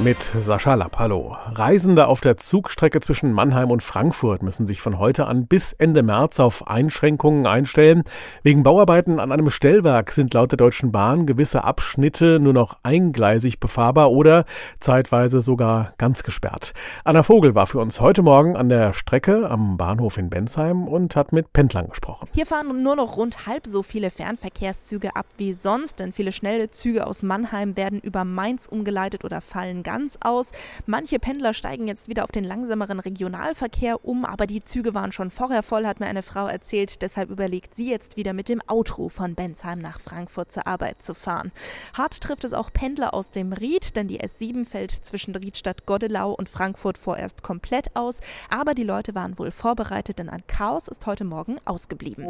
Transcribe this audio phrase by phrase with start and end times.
[0.00, 1.36] Mit Sascha Lapp, hallo.
[1.52, 6.02] Reisende auf der Zugstrecke zwischen Mannheim und Frankfurt müssen sich von heute an bis Ende
[6.02, 8.02] März auf Einschränkungen einstellen.
[8.42, 13.60] Wegen Bauarbeiten an einem Stellwerk sind laut der Deutschen Bahn gewisse Abschnitte nur noch eingleisig
[13.60, 14.46] befahrbar oder
[14.80, 16.72] zeitweise sogar ganz gesperrt.
[17.04, 21.14] Anna Vogel war für uns heute Morgen an der Strecke am Bahnhof in Bensheim und
[21.14, 22.28] hat mit Pendlern gesprochen.
[22.34, 26.68] Hier fahren nur noch rund halb so viele Fernverkehrszüge ab wie sonst, denn viele schnelle
[26.72, 30.50] Züge aus Mannheim werden über Mainz umgeleitet oder fallen ganz aus.
[30.86, 35.30] Manche Pendler steigen jetzt wieder auf den langsameren Regionalverkehr um, aber die Züge waren schon
[35.30, 37.02] vorher voll, hat mir eine Frau erzählt.
[37.02, 41.14] Deshalb überlegt sie jetzt wieder mit dem Auto von Bensheim nach Frankfurt zur Arbeit zu
[41.14, 41.52] fahren.
[41.94, 46.32] Hart trifft es auch Pendler aus dem Ried, denn die S7 fällt zwischen Riedstadt Godelau
[46.32, 48.20] und Frankfurt vorerst komplett aus.
[48.50, 52.26] Aber die Leute waren wohl vorbereitet, denn ein Chaos ist heute Morgen ausgeblieben.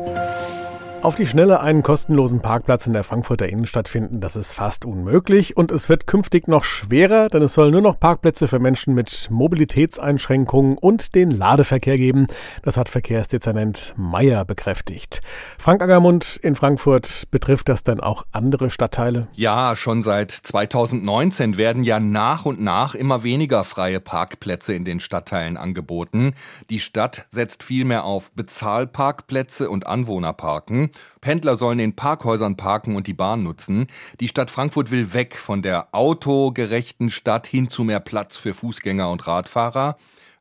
[1.03, 5.55] Auf die Schnelle einen kostenlosen Parkplatz in der Frankfurter Innenstadt finden, das ist fast unmöglich
[5.55, 9.29] und es wird künftig noch schwerer, denn es soll nur noch Parkplätze für Menschen mit
[9.31, 12.27] Mobilitätseinschränkungen und den Ladeverkehr geben.
[12.63, 15.21] Das hat Verkehrsdezernent Meyer bekräftigt.
[15.59, 19.29] Frank Agermund in Frankfurt, betrifft das denn auch andere Stadtteile?
[19.35, 25.01] Ja, schon seit 2019 werden ja nach und nach immer weniger freie Parkplätze in den
[25.01, 26.35] Stadtteilen angeboten.
[26.71, 30.91] Die Stadt setzt vielmehr auf Bezahlparkplätze und Anwohnerparken.
[31.21, 33.87] Pendler sollen in Parkhäusern parken und die Bahn nutzen.
[34.21, 39.11] Die Stadt Frankfurt will weg von der autogerechten Stadt hin zu mehr Platz für Fußgänger
[39.11, 39.97] und Radfahrer.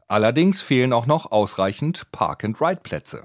[0.08, 3.22] Allerdings fehlen auch noch ausreichend Park-and-Ride-Plätze.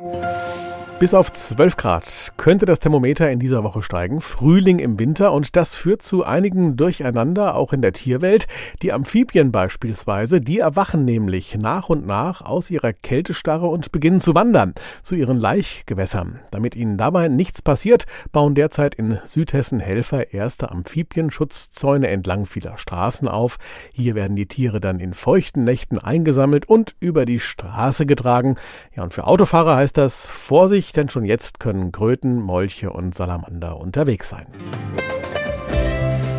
[1.01, 4.21] Bis auf 12 Grad könnte das Thermometer in dieser Woche steigen.
[4.21, 8.49] Frühling im Winter und das führt zu einigen Durcheinander, auch in der Tierwelt.
[8.83, 14.35] Die Amphibien beispielsweise, die erwachen nämlich nach und nach aus ihrer Kältestarre und beginnen zu
[14.35, 16.41] wandern zu ihren Laichgewässern.
[16.51, 23.29] Damit ihnen dabei nichts passiert, bauen derzeit in Südhessen Helfer erste Amphibienschutzzäune entlang vieler Straßen
[23.29, 23.59] auf.
[23.93, 28.57] Hier werden die Tiere dann in feuchten Nächten eingesammelt und über die Straße getragen.
[28.95, 33.79] Ja, und für Autofahrer heißt das Vorsicht denn schon jetzt können Kröten, Molche und Salamander
[33.79, 34.47] unterwegs sein.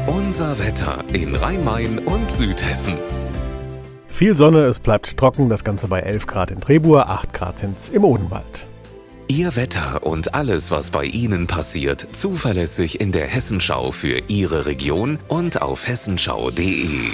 [0.07, 2.94] Unser Wetter in Rhein-Main und Südhessen.
[4.07, 7.89] Viel Sonne, es bleibt trocken, das Ganze bei 11 Grad in Trebur, 8 Grad sind's
[7.89, 8.67] im Odenwald.
[9.27, 15.19] Ihr Wetter und alles, was bei Ihnen passiert, zuverlässig in der Hessenschau für Ihre Region
[15.27, 17.11] und auf hessenschau.de.